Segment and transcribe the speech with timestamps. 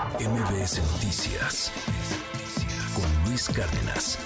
[0.00, 1.70] MBS Noticias
[2.96, 4.16] con Luis Cárdenas.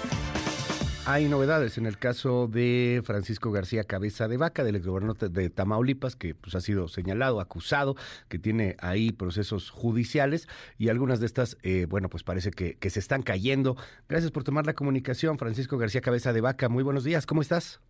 [1.04, 6.14] Hay novedades en el caso de Francisco García Cabeza de Vaca, del exgobernador de Tamaulipas,
[6.14, 7.96] que pues, ha sido señalado, acusado,
[8.28, 10.46] que tiene ahí procesos judiciales
[10.78, 13.74] y algunas de estas, eh, bueno, pues parece que, se están cayendo.
[14.08, 16.68] Gracias por tomar la comunicación, Francisco García Cabeza de Vaca.
[16.68, 17.80] Muy buenos días, ¿cómo estás?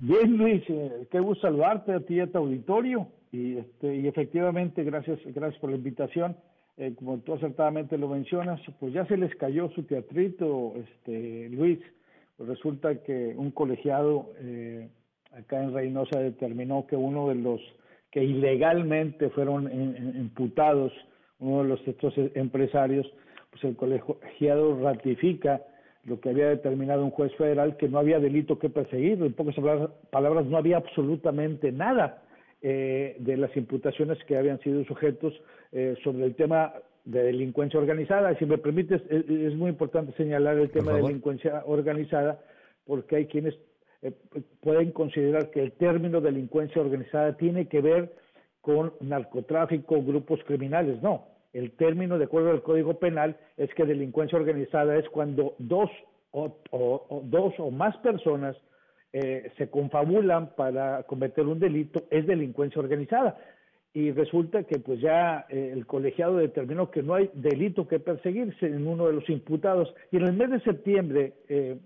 [0.00, 3.08] Bien, Luis, eh, qué gusto saludarte a ti y a tu auditorio.
[3.30, 6.34] Y, este, y efectivamente, gracias, gracias por la invitación.
[6.76, 11.78] Eh, como tú acertadamente lo mencionas, pues ya se les cayó su teatrito, este, Luis.
[12.36, 14.88] Pues resulta que un colegiado eh,
[15.30, 17.60] acá en Reynosa determinó que uno de los
[18.10, 19.70] que ilegalmente fueron
[20.16, 20.92] imputados,
[21.38, 23.06] uno de los estos empresarios,
[23.50, 25.62] pues el colegiado ratifica
[26.04, 29.56] lo que había determinado un juez federal que no había delito que perseguir, en pocas
[30.10, 32.22] palabras no había absolutamente nada
[32.66, 35.34] eh, de las imputaciones que habían sido sujetos
[35.70, 36.72] eh, sobre el tema
[37.04, 38.34] de delincuencia organizada.
[38.38, 42.40] Si me permites, es, muy importante señalar el tema de delincuencia organizada,
[42.86, 43.54] porque hay quienes
[44.00, 44.12] eh,
[44.62, 48.14] pueden considerar que el término delincuencia organizada tiene que ver
[48.62, 51.02] con narcotráfico, grupos criminales.
[51.02, 55.90] No, el término, de acuerdo al Código Penal, es que delincuencia organizada es cuando dos
[56.30, 56.50] o,
[57.24, 58.56] dos o más personas
[59.16, 63.38] eh, se confabulan para cometer un delito, es delincuencia organizada.
[63.92, 68.66] Y resulta que pues ya eh, el colegiado determinó que no hay delito que perseguirse
[68.66, 69.94] en uno de los imputados.
[70.10, 71.78] Y en el mes de septiembre eh,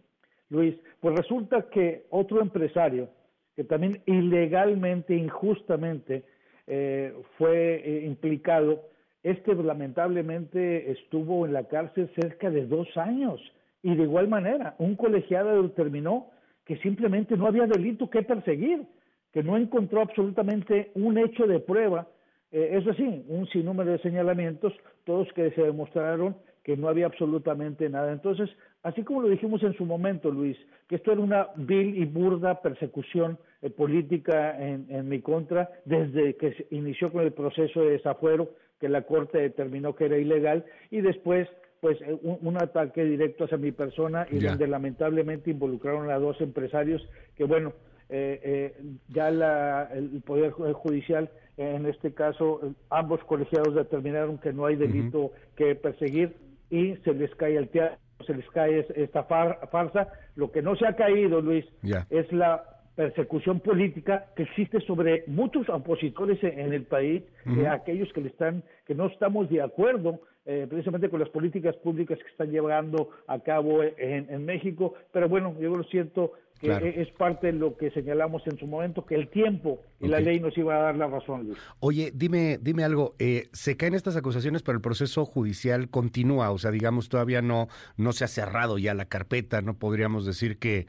[0.48, 3.10] Luis pues resulta que otro empresario
[3.54, 6.24] que también ilegalmente injustamente
[6.66, 8.84] eh, fue implicado
[9.22, 13.38] este lamentablemente estuvo en la cárcel cerca de dos años.
[13.82, 16.30] Y de igual manera un colegiado determinó
[16.68, 18.86] que simplemente no había delito que perseguir
[19.32, 22.06] que no encontró absolutamente un hecho de prueba,
[22.52, 27.88] eh, eso sí, un sinnúmero de señalamientos, todos que se demostraron que no había absolutamente
[27.88, 28.12] nada.
[28.12, 28.50] Entonces,
[28.82, 32.60] así como lo dijimos en su momento, Luis, que esto era una vil y burda
[32.60, 37.92] persecución eh, política en, en, mi contra, desde que se inició con el proceso de
[37.92, 41.48] desafuero, que la Corte determinó que era ilegal, y después
[41.80, 47.06] pues eh, un, ataque directo hacia mi persona y donde lamentablemente involucraron a dos empresarios
[47.36, 47.72] que bueno
[48.10, 54.64] eh, eh, ya la, el Poder Judicial, en este caso, ambos colegiados determinaron que no
[54.64, 56.34] hay delito que perseguir
[56.70, 60.08] y se les cae el teatro, se les cae esta farsa.
[60.36, 61.66] Lo que no se ha caído, Luis,
[62.08, 67.22] es la persecución política que existe sobre muchos opositores en el país,
[67.70, 72.18] aquellos que le están, que no estamos de acuerdo eh, precisamente con las políticas públicas
[72.18, 77.08] que están llevando a cabo en, en México, pero bueno, yo lo siento que es
[77.12, 80.58] parte de lo que señalamos en su momento, que el tiempo y la ley nos
[80.58, 81.58] iba a dar la razón, Luis.
[81.78, 86.58] Oye, dime, dime algo, eh, se caen estas acusaciones, pero el proceso judicial continúa, o
[86.58, 90.88] sea, digamos, todavía no, no se ha cerrado ya la carpeta, no podríamos decir que,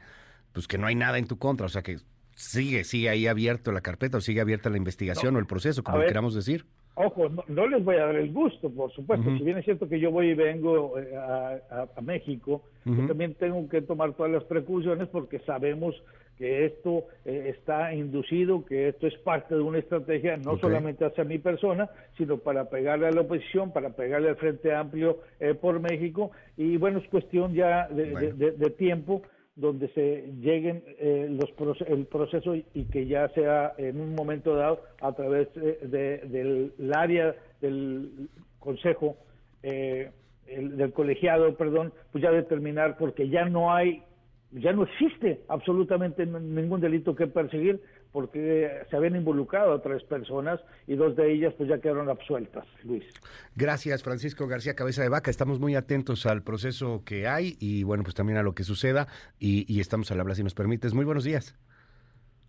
[0.52, 1.98] pues que no hay nada en tu contra, o sea, que
[2.34, 6.00] sigue, sigue ahí abierto la carpeta, o sigue abierta la investigación o el proceso, como
[6.00, 6.64] queramos decir.
[6.96, 9.30] Ojo, no, les voy a dar el gusto, por supuesto.
[9.38, 13.66] Si bien es cierto que yo voy y vengo eh, a, México, yo también tengo
[13.68, 15.94] que tomar todas las precauciones porque sabemos
[16.36, 21.24] que esto eh, está inducido, que esto es parte de una estrategia no solamente hacia
[21.24, 25.80] mi persona, sino para pegarle a la oposición, para pegarle al Frente Amplio eh, por
[25.80, 26.32] México.
[26.56, 29.22] Y bueno, es cuestión ya de tiempo
[29.60, 34.80] donde se lleguen eh, los el proceso y, que ya sea en un momento dado
[35.00, 36.18] a través de,
[36.78, 38.28] del área del
[38.58, 39.16] consejo
[39.62, 40.10] eh,
[40.46, 44.02] del colegiado perdón pues ya determinar porque ya no hay
[44.52, 47.80] ya no existe absolutamente ningún delito que perseguir
[48.12, 52.66] porque se habían involucrado a tres personas y dos de ellas pues ya quedaron absueltas,
[52.84, 53.04] Luis.
[53.56, 55.30] Gracias, Francisco García Cabeza de Vaca.
[55.30, 59.06] Estamos muy atentos al proceso que hay y bueno, pues también a lo que suceda
[59.38, 60.92] y, estamos al habla si nos permites.
[60.92, 61.56] Muy buenos días.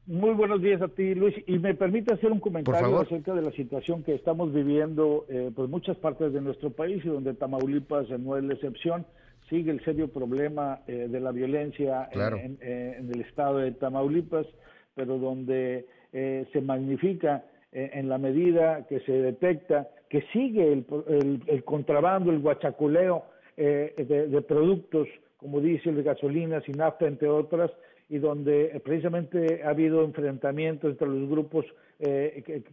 [0.07, 1.35] Muy buenos días a ti, Luis.
[1.47, 5.69] Y me permite hacer un comentario acerca de la situación que estamos viviendo eh, por
[5.69, 9.05] muchas partes de nuestro país y donde Tamaulipas no es la excepción.
[9.49, 14.47] Sigue el serio problema eh, de la violencia en, el estado de Tamaulipas
[14.95, 21.63] pero donde eh, se magnifica eh, en la medida que se detecta que sigue el,
[21.63, 23.23] contrabando, el guachaculeo
[23.55, 23.93] eh,
[24.29, 25.07] de, productos,
[25.37, 27.71] como dice, de gasolinas y nafta, entre otras,
[28.09, 31.65] y donde precisamente ha habido enfrentamientos entre los grupos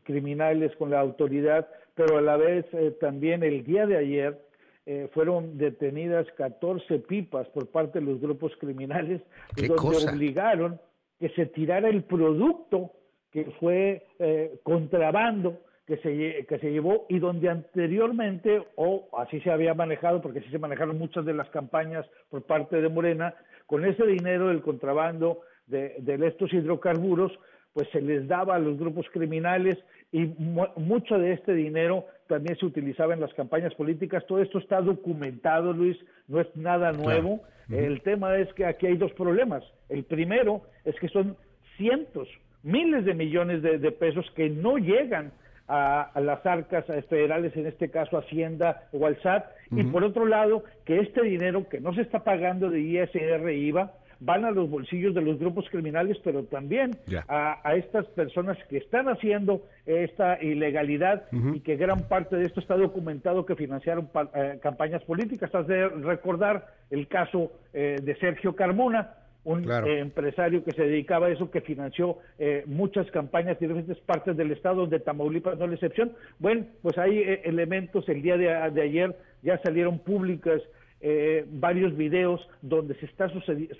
[0.02, 2.66] criminales con la autoridad, pero a la vez
[2.98, 4.40] también el día de ayer
[5.12, 9.20] fueron detenidas 14 pipas por parte de los grupos criminales,
[9.54, 9.74] donde
[10.08, 10.80] obligaron
[11.18, 12.92] que se tirara el producto
[13.30, 19.50] que fue eh, contrabando, que se, que se llevó y donde anteriormente, o así se
[19.50, 23.34] había manejado, porque así se manejaron muchas de las campañas por parte de Morena,
[23.66, 27.32] con ese dinero del contrabando de, de estos hidrocarburos,
[27.78, 29.78] pues se les daba a los grupos criminales
[30.10, 30.24] y
[30.74, 34.26] mucho de este dinero también se utilizaba en las campañas políticas.
[34.26, 35.96] Todo esto está documentado, Luis,
[36.26, 37.40] no es nada nuevo.
[37.70, 39.62] El tema es que aquí hay dos problemas.
[39.88, 41.36] El primero es que son
[41.76, 42.26] cientos,
[42.64, 45.30] miles de millones de, pesos que no llegan
[45.68, 50.64] a, las arcas federales, en este caso Hacienda o al SAT, y por otro lado,
[50.84, 54.68] que este dinero que no se está pagando de ISR e IVA, van a los
[54.68, 56.96] bolsillos de los grupos criminales, pero también
[57.28, 61.24] a, estas personas que están haciendo esta ilegalidad
[61.54, 65.54] y que gran parte de esto está documentado que financiaron eh, campañas políticas.
[65.54, 71.28] Has de recordar el caso eh, de Sergio Carmona, un eh, empresario que se dedicaba
[71.28, 72.18] a eso, que financió
[72.66, 76.12] muchas campañas en diferentes partes del estado, de Tamaulipas no es la excepción.
[76.38, 80.60] Bueno, pues hay elementos, el día de, ayer ya salieron públicas
[81.00, 83.30] eh, varios videos donde se está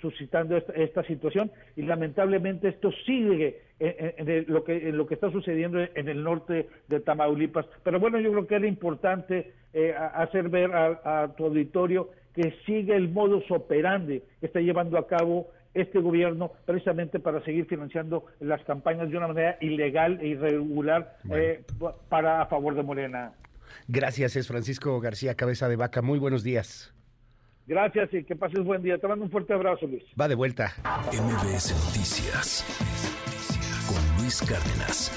[0.01, 5.79] suscitando esta, situación y lamentablemente esto sigue en, lo que, en lo que está sucediendo
[5.79, 7.65] en el norte de Tamaulipas.
[7.83, 12.95] Pero bueno, yo creo que era importante eh, hacer ver a, tu auditorio que sigue
[12.95, 18.63] el modus operandi que está llevando a cabo este gobierno precisamente para seguir financiando las
[18.63, 21.63] campañas de una manera ilegal e irregular eh,
[22.07, 23.33] para a favor de Morena.
[23.87, 26.01] Gracias, es Francisco García Cabeza de Vaca.
[26.01, 26.93] Muy buenos días.
[27.69, 28.97] Gracias y que pases buen día.
[28.97, 30.03] Te mando un fuerte abrazo, Luis.
[30.19, 30.73] Va de vuelta.
[31.13, 32.65] MBS Noticias
[33.87, 35.11] con Luis Cárdenas.